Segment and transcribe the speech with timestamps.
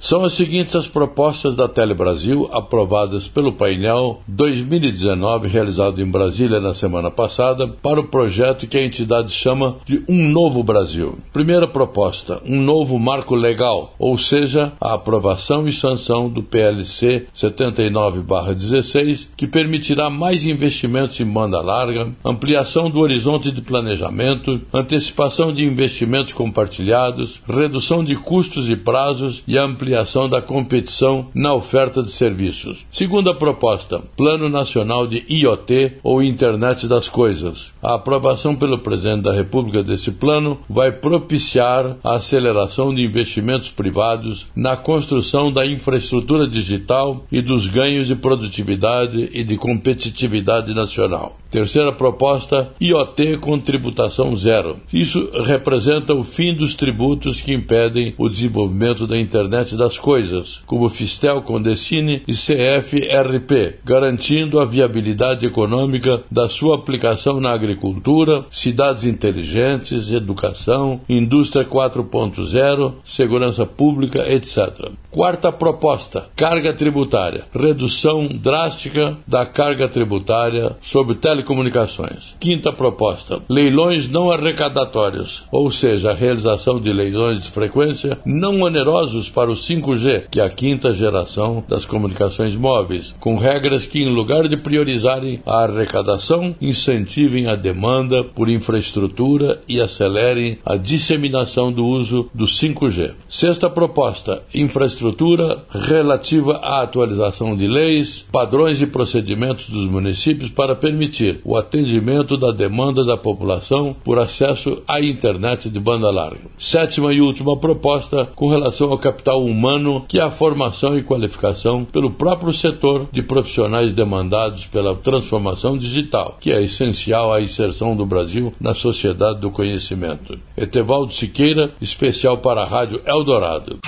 [0.00, 6.72] São as seguintes as propostas da Telebrasil aprovadas pelo painel 2019 realizado em Brasília na
[6.72, 11.18] semana passada para o projeto que a entidade chama de Um Novo Brasil.
[11.32, 19.28] Primeira proposta, um novo marco legal, ou seja, a aprovação e sanção do PLC 79/16,
[19.36, 26.32] que permitirá mais investimentos em banda larga, ampliação do horizonte de planejamento, antecipação de investimentos
[26.32, 32.86] compartilhados, redução de custos e prazos e ampliação ampliação da competição na oferta de serviços.
[32.92, 37.72] Segunda proposta, Plano Nacional de IoT ou Internet das Coisas.
[37.82, 44.48] A aprovação pelo presidente da República desse plano vai propiciar a aceleração de investimentos privados
[44.54, 51.38] na construção da infraestrutura digital e dos ganhos de produtividade e de competitividade nacional.
[51.50, 54.76] Terceira proposta, IoT com tributação zero.
[54.92, 60.88] Isso representa o fim dos tributos que impedem o desenvolvimento da internet das coisas, como
[60.88, 70.12] Fistel Condecine e CFRP, garantindo a viabilidade econômica da sua aplicação na agricultura, cidades inteligentes,
[70.12, 74.90] educação, indústria 4.0, segurança pública, etc.
[75.10, 77.44] Quarta proposta: carga tributária.
[77.54, 82.34] Redução drástica da carga tributária sobre telecomunicações.
[82.40, 89.30] Quinta proposta: leilões não arrecadatórios, ou seja, a realização de leilões de frequência não onerosos
[89.30, 94.12] para o 5G, que é a quinta geração das comunicações móveis, com regras que, em
[94.12, 101.84] lugar de priorizarem a arrecadação, incentivem a demanda por infraestrutura e acelerem a disseminação do
[101.84, 103.12] uso do 5G.
[103.28, 111.27] Sexta proposta: infraestrutura relativa à atualização de leis, padrões e procedimentos dos municípios para permitir
[111.44, 116.42] o atendimento da demanda da população por acesso à internet de banda larga.
[116.58, 121.84] Sétima e última proposta com relação ao capital humano, que é a formação e qualificação
[121.84, 128.06] pelo próprio setor de profissionais demandados pela transformação digital, que é essencial à inserção do
[128.06, 130.38] Brasil na sociedade do conhecimento.
[130.56, 133.78] Etevaldo Siqueira, especial para a Rádio Eldorado.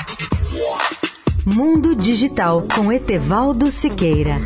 [1.47, 4.37] Mundo Digital com Etevaldo Siqueira.